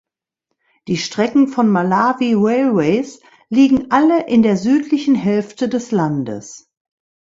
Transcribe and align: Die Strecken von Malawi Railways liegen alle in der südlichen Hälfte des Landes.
Die 0.87 0.97
Strecken 0.97 1.47
von 1.47 1.69
Malawi 1.69 2.33
Railways 2.33 3.21
liegen 3.49 3.91
alle 3.91 4.27
in 4.27 4.41
der 4.41 4.57
südlichen 4.57 5.13
Hälfte 5.13 5.69
des 5.69 5.91
Landes. 5.91 6.71